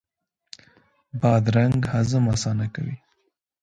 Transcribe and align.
بادرنګ 1.21 1.79
هضم 1.93 2.23
اسانه 2.35 2.67
کوي. 2.73 2.95